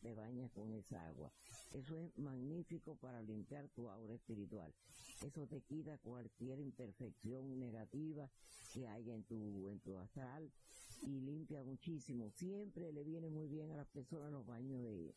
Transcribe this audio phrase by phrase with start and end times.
[0.00, 1.32] Te bañas con esa agua.
[1.72, 4.72] Eso es magnífico para limpiar tu aura espiritual.
[5.22, 8.30] Eso te quita cualquier imperfección negativa
[8.72, 10.50] que haya en tu, en tu astral
[11.02, 12.30] y limpia muchísimo.
[12.30, 15.14] Siempre le viene muy bien a las personas los baños de,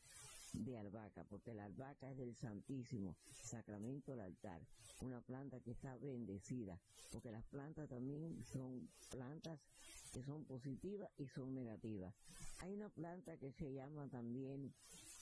[0.54, 4.62] de albahaca, porque la albahaca es del Santísimo Sacramento del altar,
[5.02, 6.80] una planta que está bendecida,
[7.12, 9.60] porque las plantas también son plantas
[10.14, 12.14] que son positivas y son negativas.
[12.60, 14.74] Hay una planta que se llama también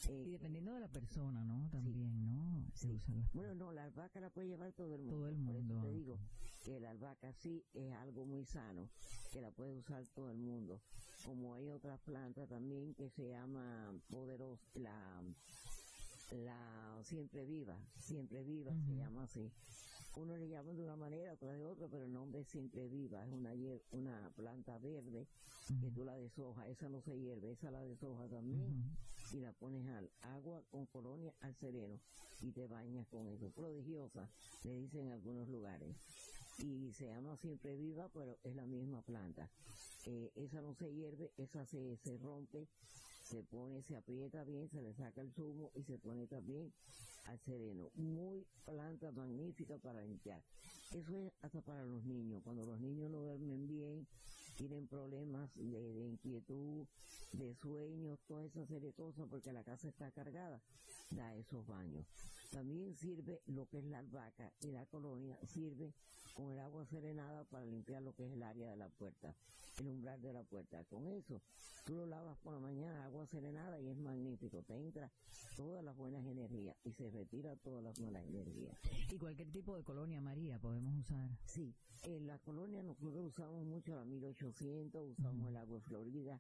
[0.10, 1.70] eh, Y dependiendo de la persona, ¿no?
[1.70, 2.66] También, ¿no?
[2.74, 5.16] Se usa la- bueno, no, la albahaca la puede llevar todo el mundo.
[5.18, 6.20] Todo el Por eso mundo, te ah, digo
[6.66, 8.90] que la albahaca sí es algo muy sano,
[9.32, 10.82] que la puede usar todo el mundo.
[11.26, 15.24] Como hay otras plantas también que se llama poderosa, la,
[16.32, 19.52] la siempre viva, siempre viva se llama así.
[20.16, 23.26] Uno le llama de una manera, otro de otra, pero el nombre es siempre viva,
[23.26, 25.26] es una, hier- una planta verde
[25.80, 28.92] que tú la deshojas, esa no se hierve, esa la deshojas también
[29.32, 31.98] y la pones al agua con colonia al sereno
[32.42, 33.50] y te bañas con eso.
[33.52, 34.28] Prodigiosa,
[34.64, 35.96] le dicen en algunos lugares.
[36.60, 39.50] Y se llama siempre viva, pero es la misma planta.
[40.06, 42.68] Eh, esa no se hierve, esa se, se rompe,
[43.24, 46.74] se pone, se aprieta bien, se le saca el zumo y se pone también
[47.26, 47.90] al sereno.
[47.96, 50.42] Muy planta magnífica para limpiar.
[50.94, 52.42] Eso es hasta para los niños.
[52.44, 54.08] Cuando los niños no duermen bien,
[54.58, 56.86] tienen problemas de, inquietud,
[57.32, 60.62] de sueños, toda esa serie de cosas, porque la casa está cargada,
[61.12, 62.06] da esos baños.
[62.52, 65.94] También sirve lo que es la albahaca y la colonia, sirve
[66.34, 69.36] con el agua serenada para limpiar lo que es el área de la puerta,
[69.80, 70.84] el umbral de la puerta.
[70.86, 71.42] Con eso,
[71.86, 74.62] tú lo lavas por la mañana, agua serenada y es magnífico.
[74.64, 75.12] Te entra
[75.56, 78.78] todas las buenas energías y se retira todas las malas energías.
[79.10, 81.30] Y cualquier tipo de colonia María podemos usar.
[81.46, 86.40] Sí, en la colonia nosotros usamos mucho la 1800, usamos el agua Florida.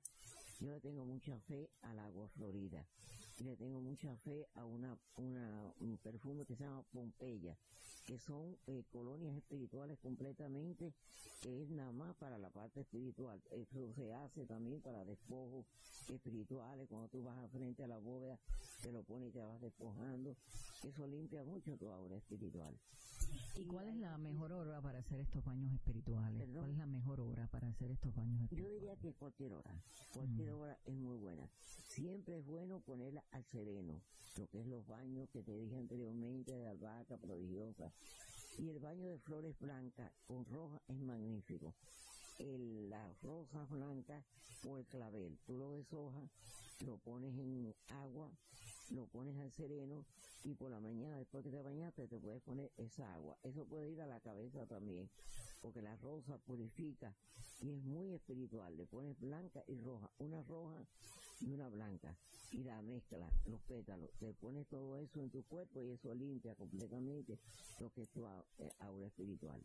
[0.59, 2.85] Yo le tengo mucha fe al agua Florida.
[3.39, 7.57] Le tengo mucha fe a una, una, un perfume que se llama Pompeya,
[8.05, 10.93] que son eh, colonias espirituales completamente,
[11.41, 13.41] que es nada más para la parte espiritual.
[13.49, 15.65] Eso se hace también para despojos
[16.09, 18.39] espirituales, cuando tú vas al frente a la bóveda,
[18.83, 20.35] te lo pones y te vas despojando.
[20.83, 22.77] Eso limpia mucho tu aura espiritual.
[23.55, 26.39] ¿Y cuál es la mejor hora para hacer estos baños espirituales?
[26.39, 26.55] Perdón.
[26.61, 28.79] ¿Cuál es la mejor hora para hacer estos baños Yo espirituales?
[28.81, 29.71] diría que cualquier hora,
[30.13, 30.59] cualquier Mm.
[30.59, 31.47] hora es muy buena.
[31.87, 34.01] Siempre es bueno ponerla al sereno,
[34.37, 37.91] lo que es los baños que te dije anteriormente de albahaca prodigiosa.
[38.57, 41.73] Y el baño de flores blancas con roja es magnífico.
[42.39, 44.25] El, las rosas blancas
[44.67, 46.29] o el clavel, tú lo deshojas,
[46.85, 48.31] lo pones en agua
[48.89, 50.05] lo pones al sereno
[50.43, 53.37] y por la mañana después que te bañaste te puedes poner esa agua.
[53.43, 55.09] Eso puede ir a la cabeza también,
[55.61, 57.15] porque la rosa purifica
[57.61, 58.75] y es muy espiritual.
[58.75, 60.85] Le pones blanca y roja, una roja
[61.41, 62.15] y una blanca
[62.51, 66.53] y la mezcla, los pétalos, te pones todo eso en tu cuerpo y eso limpia
[66.55, 67.39] completamente
[67.79, 69.61] lo que es tu eh, aura espiritual.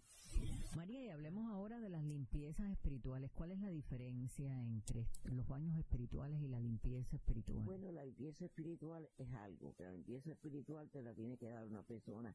[0.76, 3.31] María, y hablemos ahora de las limpiezas espirituales.
[3.32, 7.64] ¿Cuál es la diferencia entre los baños espirituales y la limpieza espiritual?
[7.64, 11.67] Bueno, la limpieza espiritual es algo, pero la limpieza espiritual te la tiene que dar
[11.67, 12.34] una persona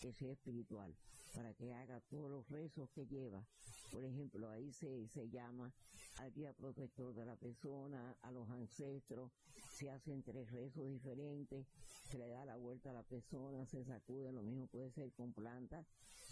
[0.00, 0.94] que sea espiritual,
[1.34, 3.44] para que haga todos los rezos que lleva.
[3.92, 5.72] Por ejemplo, ahí se, se llama
[6.18, 9.30] al día protector de la persona, a los ancestros,
[9.70, 11.66] se hacen tres rezos diferentes,
[12.10, 15.32] se le da la vuelta a la persona, se sacude, lo mismo puede ser con
[15.32, 15.86] plantas,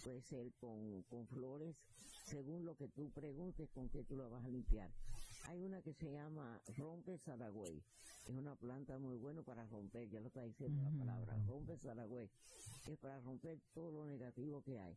[0.05, 1.77] puede ser con, con flores,
[2.27, 4.91] según lo que tú preguntes con qué tú la vas a limpiar.
[5.49, 7.83] Hay una que se llama rompe saragüey,
[8.27, 12.31] es una planta muy buena para romper, ya lo está diciendo la palabra, rompe saragüey,
[12.87, 14.97] es para romper todo lo negativo que hay.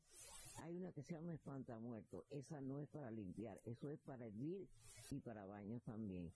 [0.56, 4.68] Hay una que se llama espantamuerto, esa no es para limpiar, eso es para hervir
[5.12, 6.32] y para baños también.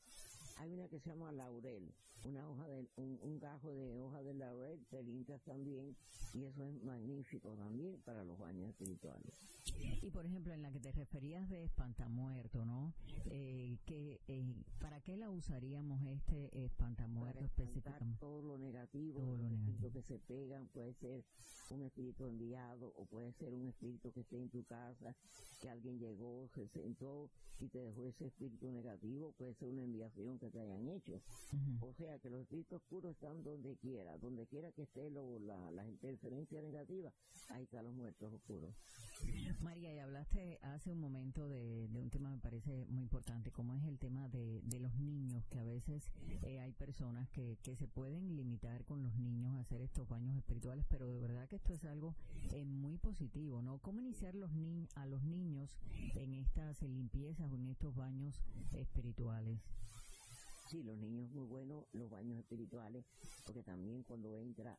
[0.57, 1.93] Hay una que se llama laurel,
[2.27, 5.95] una hoja de, un, gajo de hoja de laurel, te limpias también
[6.33, 9.33] y eso es magnífico también para los baños espirituales.
[10.01, 12.93] Y por ejemplo, en la que te referías de espantamuerto, ¿no?
[13.25, 18.19] Eh, que, eh, ¿Para qué la usaríamos este espantamuerto específicamente?
[18.19, 21.23] Todo lo negativo, todo lo negativo que se pegan, puede ser
[21.69, 25.15] un espíritu enviado o puede ser un espíritu que esté en tu casa,
[25.61, 27.29] que alguien llegó, se sentó
[27.59, 31.21] y te dejó ese espíritu negativo, puede ser una enviación que te hayan hecho.
[31.81, 35.71] O sea que los espíritus oscuros están donde quiera, donde quiera que esté lo, la,
[35.71, 37.11] la interferencia negativa,
[37.49, 38.73] ahí están los muertos oscuros.
[39.61, 43.83] María, y hablaste hace un momento de, un tema me parece muy importante, como es
[43.85, 46.11] el tema de, los niños, que a veces
[46.43, 50.35] eh, hay personas que, que se pueden limitar con los niños a hacer estos baños
[50.37, 52.15] espirituales, pero de verdad que esto es algo
[52.51, 53.79] eh, muy positivo, ¿no?
[53.79, 55.77] ¿Cómo iniciar los ni a los niños
[56.15, 58.41] en estas limpiezas o en estos baños
[58.73, 59.59] espirituales?
[60.69, 63.05] Sí, los niños muy buenos, los baños espirituales,
[63.45, 64.77] porque también cuando entra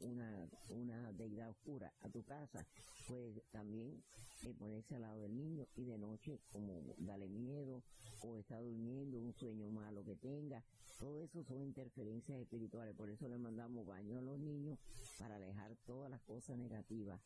[0.00, 2.66] una, una deidad oscura a tu casa,
[3.08, 4.02] pues también
[4.42, 7.82] eh, ponerse al lado del niño y de noche como darle miedo
[8.22, 10.62] o está durmiendo, un sueño malo que tenga,
[10.98, 14.78] todo eso son interferencias espirituales, por eso le mandamos baño a los niños
[15.18, 17.18] para alejar todas las cosas negativas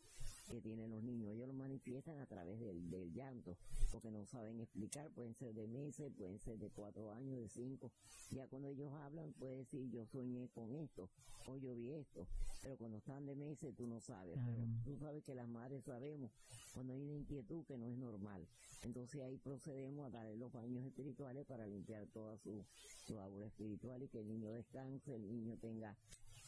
[0.51, 1.33] que tienen los niños.
[1.33, 3.57] Ellos lo manifiestan a través del, del llanto,
[3.91, 7.91] porque no saben explicar, pueden ser de meses, pueden ser de cuatro años, de cinco.
[8.31, 11.09] Ya cuando ellos hablan, puede decir yo soñé con esto,
[11.47, 12.27] o yo vi esto,
[12.63, 14.39] pero cuando están de meses tú no sabes.
[14.45, 16.31] Pero tú sabes que las madres sabemos
[16.73, 18.47] cuando hay una inquietud que no es normal.
[18.83, 22.65] Entonces ahí procedemos a darle los baños espirituales para limpiar toda su,
[23.07, 25.97] su aura espiritual y que el niño descanse, el niño tenga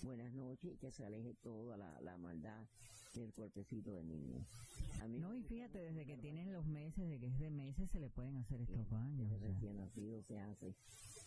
[0.03, 2.67] buenas noches y que se aleje toda la, la maldad
[3.21, 4.45] del cuerpecito del niño.
[5.09, 8.11] no, y fíjate, desde que tienen los meses, de que es de meses, se le
[8.11, 9.31] pueden hacer estos baños.
[9.31, 10.75] Desde recién nacido se hace.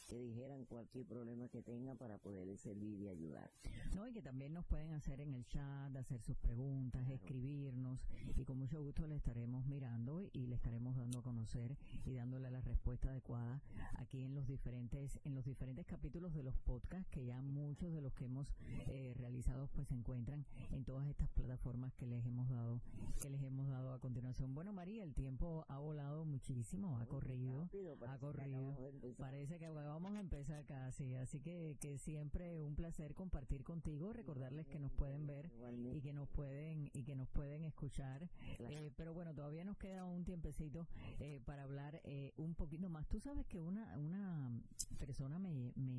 [0.10, 3.52] que dijeran cualquier problema que tengan para poderles servir y ayudar.
[3.96, 8.00] No, y que también nos pueden hacer en el chat, hacer sus preguntas, escribirnos
[8.36, 12.50] y con mucho gusto le estaremos mirando y le estaremos dando a conocer y dándole
[12.50, 13.62] la respuesta adecuada
[13.96, 18.02] aquí en los diferentes en los diferentes capítulos de los podcasts que ya muchos de
[18.02, 18.48] los que hemos
[18.88, 22.82] eh, realizado pues se encuentran en todas estas plataformas que les hemos dado
[23.22, 24.56] que les hemos dado a continuación.
[24.56, 27.70] Bueno, María, el tiempo ha volado muchísimo, ha corrido,
[28.08, 28.76] ha corrido.
[29.18, 34.68] Parece que vamos a empezar casi, así que, que siempre un placer compartir contigo, recordarles
[34.68, 35.52] que nos pueden ver
[35.94, 38.30] y que nos pueden y que nos pueden escuchar.
[38.60, 40.88] Eh, pero bueno, todavía nos queda un tiempecito
[41.20, 43.08] eh, para hablar eh, un poquito más.
[43.08, 44.50] Tú sabes que una una
[44.98, 45.98] persona me, me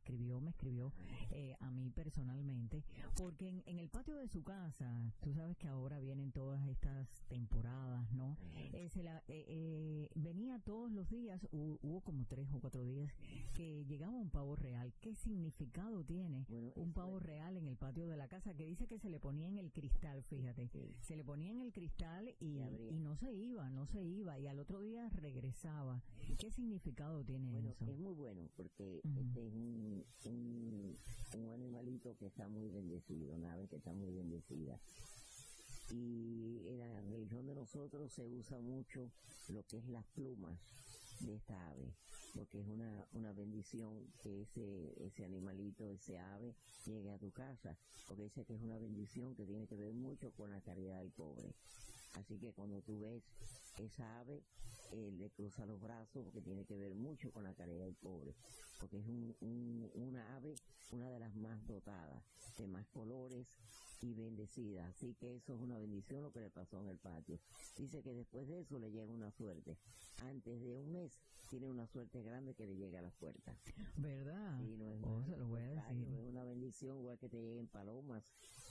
[0.00, 0.92] escribió, me escribió
[1.60, 2.84] a mí personalmente,
[3.16, 7.22] porque en, en, el patio de su casa, tú sabes que ahora vienen todas estas
[7.28, 8.36] temporadas, ¿no?
[8.88, 9.22] se la,
[10.14, 13.12] venía todos los días, hubo, hubo como tres o cuatro días
[13.54, 14.92] que llegaba un pavo real.
[15.00, 18.54] ¿Qué significado tiene un pavo real en el patio de la casa?
[18.54, 20.70] Que dice que se le ponía en el cristal, fíjate.
[21.02, 22.58] Se le ponía en el cristal y,
[22.90, 24.38] y, no se iba, no se iba.
[24.38, 26.02] Y al otro día regresaba.
[26.38, 27.84] ¿Qué significado tiene bueno, eso?
[27.84, 29.89] Es muy bueno porque este es un,
[30.24, 30.96] un,
[31.34, 34.78] un, animalito que está muy bendecido, una ave que está muy bendecida.
[35.90, 39.10] Y en la religión de nosotros se usa mucho
[39.48, 40.58] lo que es las plumas
[41.20, 41.92] de esta ave,
[42.34, 46.54] porque es una, una bendición que ese, ese animalito, ese ave,
[46.86, 50.30] llegue a tu casa, porque dice que es una bendición que tiene que ver mucho
[50.32, 51.54] con la caridad del pobre.
[52.14, 53.22] Así que cuando tú ves
[53.78, 54.42] esa ave,
[54.92, 58.34] eh, le cruza los brazos porque tiene que ver mucho con la caridad del pobre,
[58.78, 60.54] porque es un, un, una ave,
[60.92, 62.22] una de las más dotadas,
[62.58, 63.46] de más colores,
[64.02, 64.86] y bendecida.
[64.86, 67.38] Así que eso es una bendición lo que le pasó en el patio.
[67.76, 69.76] Dice que después de eso le llega una suerte.
[70.22, 71.18] Antes de un mes
[71.48, 73.56] tiene una suerte grande que le llega a la puerta.
[73.96, 74.60] ¿Verdad?
[74.60, 76.08] No es, oh, se lo voy a decir.
[76.14, 78.24] es una bendición igual que te lleguen palomas.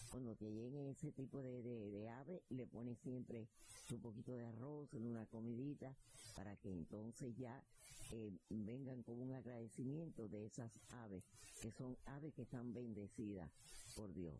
[0.09, 3.47] Cuando te lleguen ese tipo de, de, de ave, le pones siempre
[3.91, 5.95] un poquito de arroz en una comidita
[6.35, 7.63] para que entonces ya
[8.11, 11.23] eh, vengan con un agradecimiento de esas aves,
[11.61, 13.51] que son aves que están bendecidas
[13.95, 14.33] por Dios.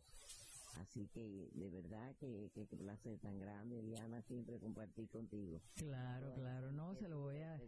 [0.76, 5.62] Así que de verdad que, que, placer tan grande, Diana, siempre compartir contigo.
[5.76, 7.60] Claro, claro, no, se lo voy a...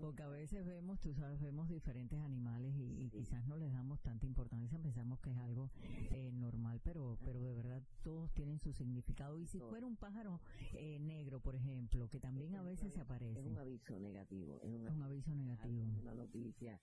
[0.00, 4.26] Porque a veces vemos, tú sabes, vemos diferentes animales y, quizás no les damos tanta
[4.26, 5.70] importancia, pensamos que es algo
[6.12, 9.38] eh, normal, pero pero de verdad todos tienen su significado.
[9.38, 10.40] Y si fuera un pájaro
[10.74, 13.40] eh, negro, por ejemplo, que también a veces se aparece.
[13.40, 14.60] Es un aviso negativo.
[14.62, 15.84] Es un, aviso negativo.
[16.00, 16.80] Una noticia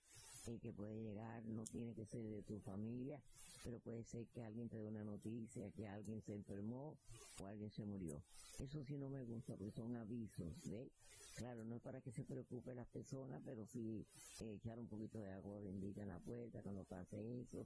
[0.56, 3.20] que puede llegar, no tiene que ser de tu familia,
[3.62, 6.96] pero puede ser que alguien te dé una noticia que alguien se enfermó
[7.40, 8.22] o alguien se murió.
[8.58, 10.90] Eso sí no me gusta porque son avisos, ¿ves?
[11.36, 14.04] Claro, no es para que se preocupe las personas, pero sí
[14.40, 17.64] eh, echar un poquito de agua bendita en la puerta cuando pase eso.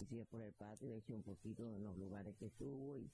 [0.00, 3.10] Y si es por el patio, eche un poquito en los lugares que estuvo y,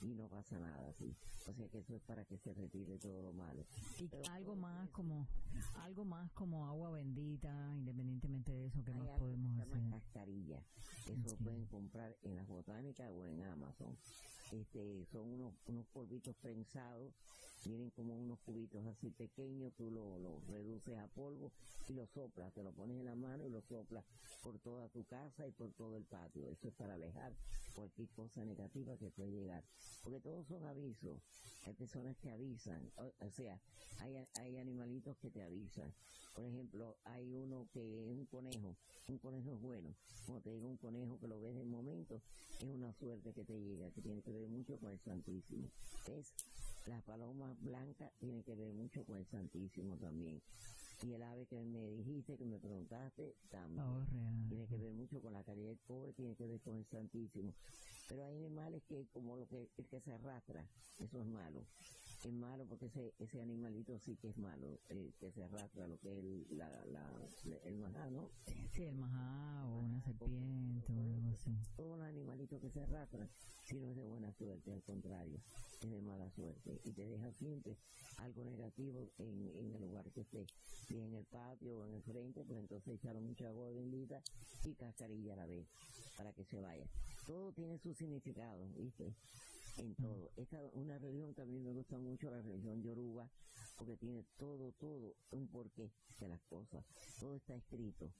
[0.00, 1.14] y no pasa nada, ¿sí?
[1.46, 3.64] O sea que eso es para que se retire todo lo malo.
[3.98, 5.26] Y algo más como
[5.74, 9.90] algo más como agua bendita, independientemente de eso, que más podemos hacer?
[9.90, 10.62] cascarilla.
[11.06, 13.96] Eso lo pueden comprar en las botánicas o en Amazon.
[14.52, 17.12] Este, son unos, unos polvitos prensados
[17.68, 21.52] vienen como unos cubitos así pequeños, tú lo, lo reduces a polvo
[21.88, 24.04] y lo soplas, te lo pones en la mano y lo soplas
[24.42, 26.48] por toda tu casa y por todo el patio.
[26.48, 27.32] Eso es para alejar
[27.74, 29.64] cualquier cosa negativa que puede llegar.
[30.02, 31.20] Porque todos son avisos.
[31.66, 33.58] Hay personas que avisan, o, sea,
[34.00, 35.92] hay, hay animalitos que te avisan.
[36.34, 38.76] Por ejemplo, hay uno que es un conejo,
[39.08, 39.94] un conejo es bueno.
[40.26, 42.20] Como te digo, un conejo que lo ves de momento,
[42.58, 45.70] es una suerte que te llega, que tiene que ver mucho con el Santísimo.
[46.06, 46.32] ¿Ves?
[46.86, 50.42] La paloma blanca tiene que ver mucho con el Santísimo también.
[51.02, 53.84] Y el ave que me dijiste, que me preguntaste, también.
[53.84, 54.48] Oh.
[54.48, 57.52] Tiene que ver mucho con la caridad del pobre, tiene que ver con el Santísimo.
[58.08, 60.66] Pero hay animales que, como lo que, el que se arrastra,
[61.00, 61.64] eso es malo.
[62.24, 65.98] Es malo porque ese, ese animalito sí que es malo, el que se arrastra, lo
[65.98, 67.12] que es el, la, la,
[67.64, 68.30] el majá, ¿no?
[68.72, 71.54] Sí, el majá o una serpiente o algo así.
[71.76, 73.28] Todo un animalito que se arrastra,
[73.66, 75.38] si no es de buena suerte, al contrario,
[75.82, 76.80] es de mala suerte.
[76.84, 77.76] Y te deja siempre
[78.16, 80.46] algo negativo en, en el lugar que esté.
[80.88, 84.22] Si en el patio o en el frente, pues entonces echaron mucha agua bendita
[84.64, 85.66] y cascarilla a la vez,
[86.16, 86.86] para que se vaya.
[87.26, 89.12] Todo tiene su significado, ¿viste?
[89.76, 90.30] En todo.
[90.36, 93.30] Esta una religión mí me gusta mucho, la religión yoruba,
[93.76, 96.84] porque tiene todo, todo un porqué de las cosas.
[97.20, 98.12] Todo está escrito.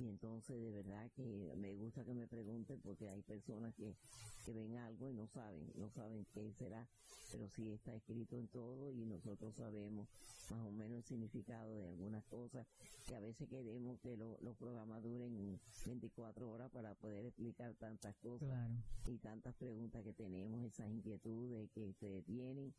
[0.00, 3.96] Y entonces de verdad que me gusta que me pregunten porque hay personas que,
[4.44, 6.86] que ven algo y no saben, no saben qué será,
[7.32, 10.08] pero sí está escrito en todo y nosotros sabemos
[10.50, 12.66] más o menos el significado de algunas cosas
[13.06, 18.14] que a veces queremos que lo- los programas duren 24 horas para poder explicar tantas
[18.16, 18.74] cosas Claro.
[19.06, 22.72] y tantas preguntas que tenemos, esas inquietudes que se tienen.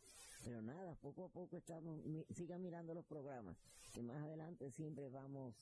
[0.45, 1.99] Pero nada, poco a poco estamos,
[2.33, 3.57] sigan mirando los programas,
[3.93, 5.53] que más adelante siempre vamos,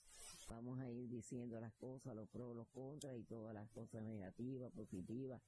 [0.48, 4.72] vamos a ir diciendo las cosas, los pros, los contras y todas las cosas negativas,
[4.72, 5.42] positivas.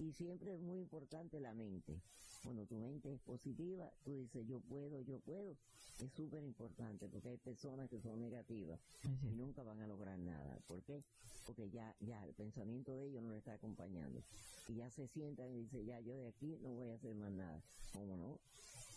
[0.00, 2.00] Y siempre es muy importante la mente.
[2.42, 5.56] Cuando tu mente es positiva, tú dices yo puedo, yo puedo.
[6.00, 8.80] Es súper importante porque hay personas que son negativas
[9.22, 10.58] y nunca van a lograr nada.
[10.66, 11.04] ¿Por qué?
[11.46, 14.22] Porque ya, ya el pensamiento de ellos no le está acompañando.
[14.68, 17.30] Y ya se sientan y dicen, ya yo de aquí no voy a hacer más
[17.30, 17.62] nada.
[17.92, 18.40] ¿Cómo no?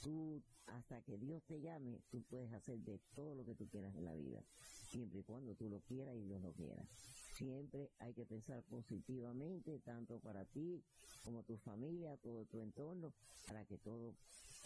[0.05, 3.95] Tú, hasta que Dios te llame, tú puedes hacer de todo lo que tú quieras
[3.95, 4.39] en la vida.
[4.91, 6.85] Siempre y cuando tú lo quieras y Dios lo quiera.
[7.33, 10.83] Siempre hay que pensar positivamente, tanto para ti
[11.23, 13.13] como tu familia, todo tu entorno,
[13.47, 14.13] para que todo,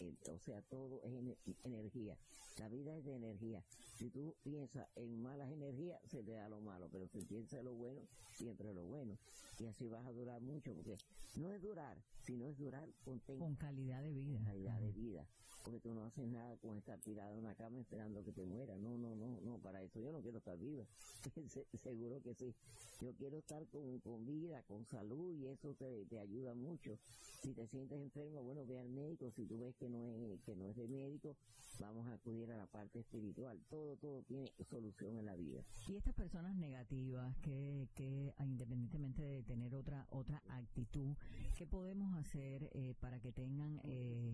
[0.02, 2.18] eh, o sea, todo es ener- energía.
[2.58, 3.64] La vida es de energía.
[3.98, 7.66] Si tú piensas en malas energías, se te da lo malo, pero si piensas en
[7.66, 8.02] lo bueno,
[8.34, 9.18] siempre lo bueno.
[9.58, 10.98] Y así vas a durar mucho, porque
[11.36, 14.42] no es durar, sino es durar con calidad de vida.
[14.44, 15.28] calidad de vida.
[15.64, 18.78] Porque tú no haces nada con estar tirado en una cama esperando que te muera.
[18.78, 20.86] No, no, no, no, para eso yo no quiero estar viva.
[21.50, 22.56] Se- Seguro que sí.
[23.02, 26.98] Yo quiero estar con, con vida, con salud y eso te, te ayuda mucho.
[27.44, 29.32] Si te sientes enfermo, bueno, ve al médico.
[29.32, 31.36] Si tú ves que no es, que no es de médico,
[31.80, 33.58] vamos a acudir a la parte espiritual.
[33.70, 35.62] Todo, todo tiene solución en la vida.
[35.88, 41.16] Y estas personas negativas que, que ah, independientemente de tener otra otra actitud,
[41.58, 44.34] ¿qué podemos hacer eh, para que tengan eh.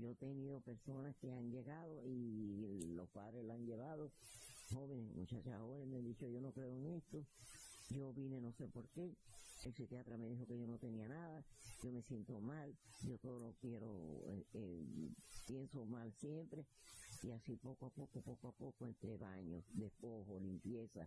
[0.00, 4.10] Yo he tenido personas que han llegado y los padres la han llevado,
[4.72, 7.26] jóvenes, muchachas jóvenes, me han dicho yo no creo en esto,
[7.90, 9.14] yo vine no sé por qué,
[9.64, 11.44] el psiquiatra me dijo que yo no tenía nada,
[11.82, 15.10] yo me siento mal, yo todo lo quiero, eh, eh,
[15.46, 16.64] pienso mal siempre,
[17.22, 21.06] y así poco a poco, poco a poco, entre baños, despojo, limpieza,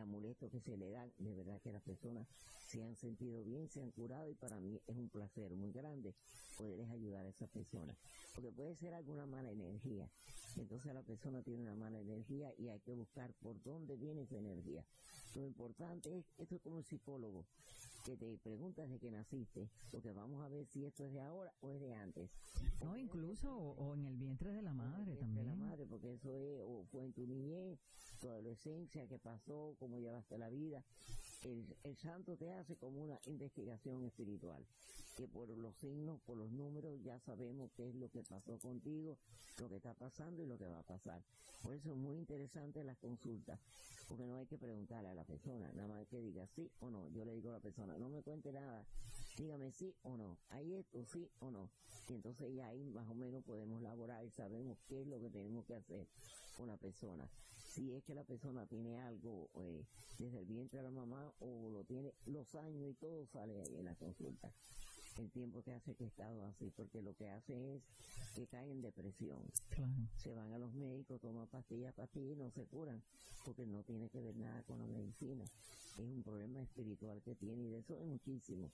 [0.00, 2.26] amuletos que se le dan, de verdad que las personas
[2.74, 6.12] se han sentido bien, se han curado y para mí es un placer muy grande
[6.58, 7.96] poderles ayudar a esas personas.
[8.34, 10.10] Porque puede ser alguna mala energía.
[10.56, 14.38] Entonces la persona tiene una mala energía y hay que buscar por dónde viene esa
[14.38, 14.84] energía.
[15.36, 17.44] Lo importante es, esto es como un psicólogo,
[18.04, 21.54] que te preguntas de que naciste, porque vamos a ver si esto es de ahora
[21.60, 22.30] o es de antes.
[22.82, 25.46] no incluso o, o en el vientre de la madre de también?
[25.46, 27.78] la madre, porque eso es, o fue en tu niñez,
[28.20, 30.84] tu adolescencia, qué pasó, cómo llevaste la vida.
[31.44, 34.64] El, el santo te hace como una investigación espiritual,
[35.16, 39.18] que por los signos, por los números, ya sabemos qué es lo que pasó contigo,
[39.58, 41.22] lo que está pasando y lo que va a pasar.
[41.62, 43.60] Por eso es muy interesante las consultas,
[44.08, 47.08] porque no hay que preguntarle a la persona, nada más que diga sí o no.
[47.10, 48.82] Yo le digo a la persona, no me cuente nada,
[49.36, 51.68] dígame sí o no, hay esto, sí o no.
[52.08, 55.28] Y entonces ya ahí más o menos podemos laborar y sabemos qué es lo que
[55.28, 56.06] tenemos que hacer
[56.56, 57.28] con la persona.
[57.74, 59.84] Si es que la persona tiene algo eh,
[60.18, 63.74] desde el vientre de la mamá o lo tiene los años y todo sale ahí
[63.74, 64.48] en la consulta.
[65.18, 67.82] El tiempo que hace que he estado así, porque lo que hace es
[68.36, 69.42] que cae en depresión.
[69.70, 69.92] Claro.
[70.18, 73.02] Se van a los médicos, toman pastillas, pastillas y no se curan,
[73.44, 75.44] porque no tiene que ver nada con la medicina.
[75.96, 78.70] Es un problema espiritual que tiene y de eso es muchísimo,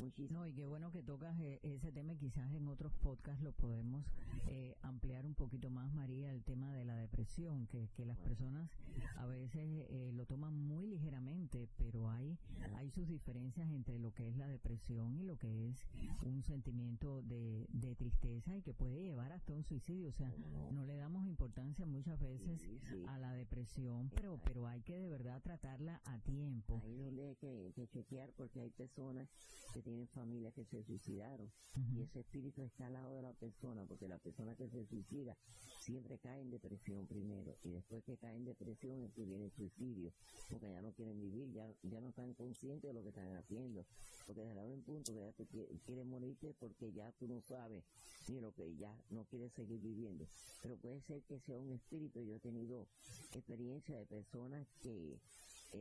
[0.00, 0.40] muchísimo.
[0.40, 3.52] No, y qué bueno que tocas eh, ese tema y quizás en otros podcasts lo
[3.52, 4.04] podemos
[4.48, 8.68] eh, ampliar un poquito más, María, el tema de la depresión que, que las personas
[9.16, 12.36] a veces eh, lo toman muy ligeramente, pero hay,
[12.76, 15.86] hay sus diferencias entre lo que es la depresión y lo que es
[16.24, 20.08] un sentimiento de, de tristeza y que puede llevar hasta un suicidio.
[20.08, 20.32] O sea,
[20.72, 22.60] no le damos importancia muchas veces
[23.08, 26.63] a la depresión, pero, pero hay que de verdad tratarla a tiempo.
[26.68, 29.28] Ahí donde hay que, chequear porque hay personas
[29.72, 31.50] que tienen familias que se suicidaron.
[31.94, 35.36] Y ese espíritu está al lado de la persona porque la persona que se suicida
[35.80, 37.56] siempre cae en depresión primero.
[37.64, 40.12] Y después que cae en depresión es que viene el suicidio
[40.50, 43.84] porque ya no quieren vivir, ya, ya no están conscientes de lo que están haciendo.
[44.26, 47.84] Porque desde un punto que ya te quieres morirte porque ya tú no sabes
[48.28, 50.26] ni lo que ya no quieres seguir viviendo.
[50.62, 52.22] Pero puede ser que sea un espíritu.
[52.22, 52.86] Yo he tenido
[53.32, 55.18] experiencia de personas que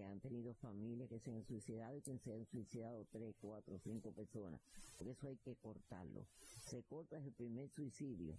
[0.01, 4.11] han tenido familias que se han suicidado y que se han suicidado tres, cuatro, cinco
[4.11, 4.61] personas.
[4.97, 6.25] Por eso hay que cortarlo.
[6.65, 8.37] Se corta el primer suicidio.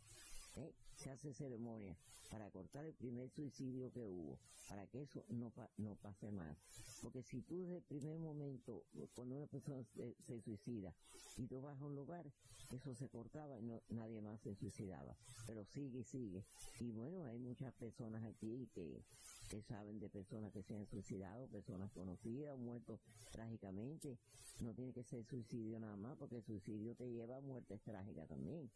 [0.57, 0.73] ¿eh?
[0.97, 1.97] Se hace ceremonia
[2.31, 4.39] para cortar el primer suicidio que hubo,
[4.69, 6.57] para que eso no, no pase más.
[7.03, 10.95] Porque si tú desde el primer momento, cuando una persona se, suicida
[11.37, 12.25] y tú vas a un lugar,
[12.73, 15.17] eso se cortaba y no, nadie más se suicidaba.
[15.47, 16.45] Pero sigue y sigue.
[16.81, 19.03] Y bueno, hay muchas personas aquí que
[19.49, 24.19] que saben de personas que se han suicidado, personas conocidas, muertos trágicamente.
[24.61, 28.29] No tiene que ser suicidio nada más, porque el suicidio te lleva a muertes trágicas
[28.29, 28.71] también.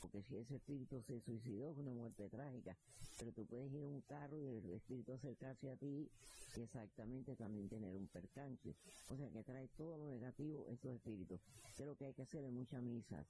[0.00, 2.76] Porque si ese espíritu se suicidó, es una muerte trágica.
[3.18, 6.10] Pero tú puedes ir a un carro y el espíritu acercarse a ti
[6.56, 8.74] y exactamente también tener un percance.
[9.08, 11.40] O sea que trae todo lo negativo esos espíritus.
[11.78, 13.26] Pero que hay que hacer muchas misas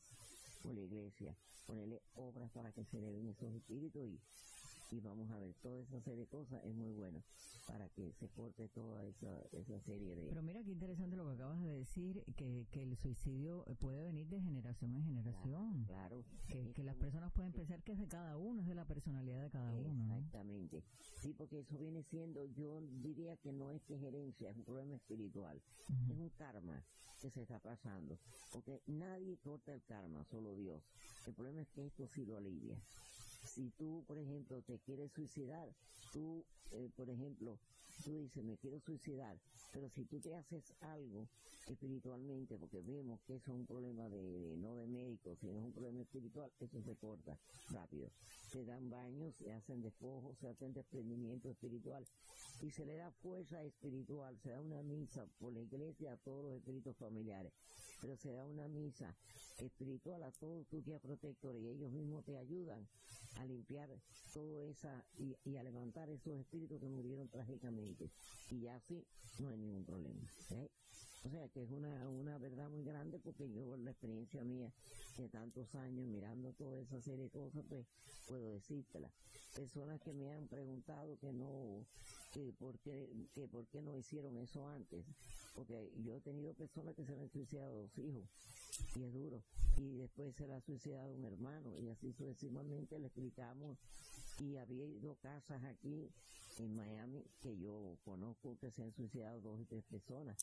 [0.62, 4.20] por la iglesia, ponerle obras para que se eleven esos espíritus y
[4.92, 7.22] y vamos a ver toda esa serie de cosas es muy bueno
[7.66, 10.26] para que se corte toda esa, esa serie de...
[10.28, 14.28] Pero mira qué interesante lo que acabas de decir, que, que el suicidio puede venir
[14.28, 15.84] de generación en generación.
[15.86, 16.24] Claro.
[16.48, 19.50] Que, las personas pueden pensar que es de cada uno, es de la personalidad de
[19.50, 20.16] cada uno.
[20.16, 20.82] Exactamente.
[21.22, 24.96] Sí, porque eso viene siendo, yo diría que no es que gerencia, es un problema
[24.96, 25.62] espiritual.
[26.10, 26.84] Es un karma
[27.20, 28.18] que se está pasando.
[28.52, 30.82] Porque nadie corta el karma, solo Dios.
[31.26, 32.76] El problema es que esto sí lo alivia
[33.44, 35.68] si tú, por ejemplo, te quieres suicidar,
[36.12, 37.58] tú, eh, por ejemplo,
[38.04, 39.36] tú dices, me quiero suicidar,
[39.72, 41.28] pero si tú te haces algo
[41.66, 45.72] espiritualmente, porque vemos que eso es un problema de, no de médico, sino es un
[45.72, 47.38] problema espiritual, eso se corta
[47.70, 48.10] rápido.
[48.50, 52.04] Se dan baños, se hacen despojos, se hacen desprendimiento espiritual
[52.60, 56.44] y se le da fuerza espiritual, se da una misa por la iglesia a todos
[56.44, 57.52] los espíritus familiares,
[58.00, 59.14] pero se da una misa
[59.58, 62.86] espiritual a todos tus guías protectores y ellos mismos te ayudan
[63.36, 63.88] a limpiar
[64.32, 68.10] todo esa y, a levantar esos espíritus que murieron trágicamente.
[68.50, 69.04] Y ya así
[69.38, 70.22] no hay ningún problema.
[70.50, 70.70] ¿eh?
[71.24, 74.72] O sea que es una, una verdad muy grande porque yo la experiencia mía
[75.16, 77.86] de tantos años mirando toda esa serie de cosas, pues
[78.26, 79.10] puedo decírtela.
[79.54, 81.86] Personas que me han preguntado que no,
[82.32, 85.04] que por qué, que por no hicieron eso antes.
[85.54, 88.24] Porque yo he tenido personas que se han suicidado dos hijos
[88.96, 89.42] y es duro.
[89.76, 93.78] Y después se le ha suicidado un hermano y así sucesivamente le explicamos
[94.40, 96.10] y había ido casas aquí
[96.58, 100.36] en Miami que yo conozco que se han suicidado dos y tres personas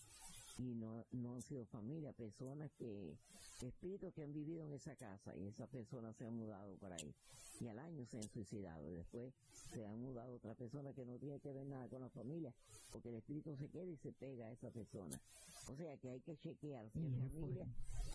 [0.58, 3.18] y no, no han sido familia, personas que,
[3.62, 7.14] espíritus que han vivido en esa casa y esas personas se han mudado para ahí
[7.60, 8.90] y al año se han suicidado.
[8.90, 9.34] Y después
[9.74, 12.54] se han mudado otra persona que no tiene que ver nada con la familia
[12.92, 15.20] porque el espíritu se queda y se pega a esa persona.
[15.68, 17.68] O sea que hay que chequear si es familia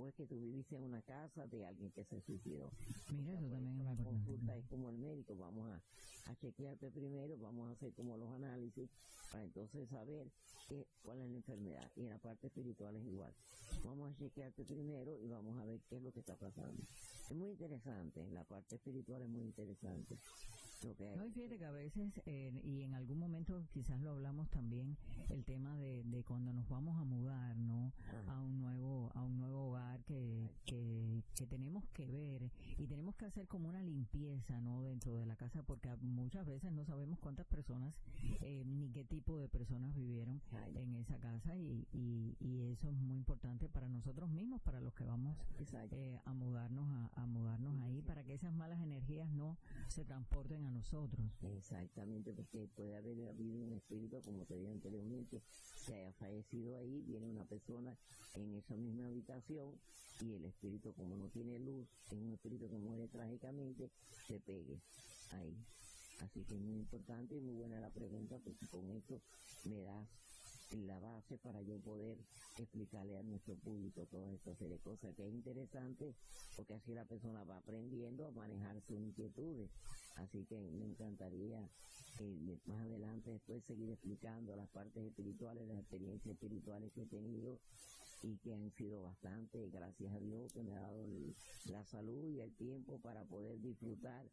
[0.03, 2.71] es que tú viviste en una casa de alguien que se suicidó.
[3.13, 7.69] Mira, eso también La consulta es como el médico, vamos a, a chequearte primero, vamos
[7.69, 8.91] a hacer como los análisis
[9.31, 10.31] para entonces saber
[10.69, 11.91] qué, cuál es la enfermedad.
[11.97, 13.33] Y en la parte espiritual es igual.
[13.85, 16.83] Vamos a chequearte primero y vamos a ver qué es lo que está pasando.
[17.31, 20.19] Es muy interesante, la parte espiritual es muy interesante.
[21.17, 22.13] No, y fíjate que a veces,
[22.63, 24.97] y en algún momento quizás lo hablamos también,
[25.31, 27.93] el tema de, de cuando nos vamos a mudar, ¿no?
[28.29, 33.15] A un nuevo, a un nuevo hogar que, que, que, tenemos que ver y tenemos
[33.17, 34.83] que hacer como una limpieza, ¿no?
[34.83, 37.95] Dentro de la casa, porque muchas veces no sabemos cuántas personas,
[38.41, 40.43] eh, ni qué tipo de personas vivieron
[40.75, 44.95] en esa casa y, y, y, eso es muy importante para nosotros mismos, para los
[44.95, 45.37] que vamos
[45.93, 50.65] eh, a mudarnos, a, a mudarnos ahí, para que esas malas energías no se transporten
[50.65, 51.27] a nosotros.
[51.57, 55.43] Exactamente, porque puede haber habido un espíritu, como te dije anteriormente,
[55.87, 57.97] que haya fallecido ahí, viene una persona
[58.35, 59.79] en esa misma habitación
[60.21, 63.91] y el espíritu, como no tiene luz, es un espíritu que muere trágicamente,
[64.27, 64.81] se pegue
[65.33, 65.57] ahí.
[66.21, 69.21] Así que es muy importante y muy buena la pregunta, porque con esto
[69.65, 70.09] me das
[70.83, 72.19] la base para yo poder
[72.59, 76.15] explicarle a nuestro público toda esta serie de cosas que es interesante
[76.57, 79.71] porque así la persona va aprendiendo a manejar sus inquietudes
[80.17, 81.69] Así que me encantaría
[82.21, 87.59] eh, más adelante después seguir explicando las partes espirituales, las experiencias espirituales que he tenido
[88.23, 91.07] y que han sido bastante, gracias a Dios que me ha dado
[91.67, 94.25] la salud y el tiempo para poder disfrutar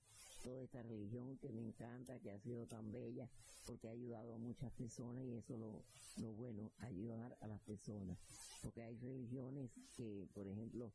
[0.44, 3.28] toda esta religión que me encanta, que ha sido tan bella,
[3.66, 5.84] porque ha ayudado a muchas personas y eso lo,
[6.22, 8.18] lo bueno, ayudar a las personas.
[8.62, 10.92] Porque hay religiones que, por ejemplo,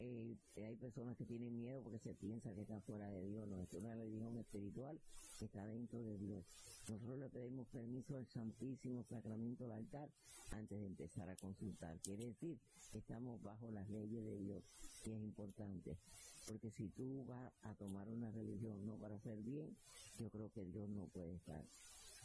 [0.00, 3.62] eh, hay personas que tienen miedo porque se piensa que está fuera de Dios, no,
[3.62, 5.00] es una religión espiritual
[5.38, 6.44] que está dentro de Dios.
[6.88, 10.08] Nosotros le pedimos permiso al Santísimo Sacramento del altar
[10.52, 11.98] antes de empezar a consultar.
[12.00, 12.58] Quiere decir
[12.90, 14.62] que estamos bajo las leyes de Dios,
[15.02, 15.96] que es importante.
[16.46, 19.76] Porque si tú vas a tomar una religión no para hacer bien,
[20.18, 21.62] yo creo que Dios no puede estar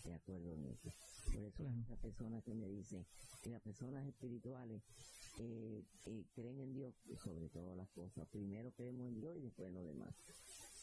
[0.05, 0.89] de acuerdo en eso.
[1.33, 3.05] Por eso las personas que me dicen
[3.41, 4.81] que las personas espirituales
[5.39, 6.93] eh, eh, creen en Dios
[7.23, 8.27] sobre todas las cosas.
[8.29, 10.13] Primero creemos en Dios y después en lo demás.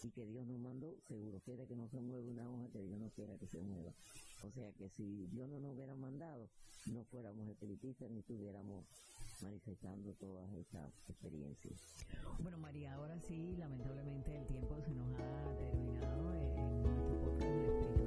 [0.03, 2.99] Y que Dios nos mandó, seguro quiere que no se mueva una hoja que Dios
[2.99, 3.93] no quiera que se mueva.
[4.43, 6.49] O sea que si Dios no nos hubiera mandado,
[6.87, 8.87] no fuéramos espiritistas ni estuviéramos
[9.43, 11.79] manifestando todas estas experiencias.
[12.39, 18.00] Bueno, María, ahora sí, lamentablemente el tiempo se nos ha terminado en nuestro podcast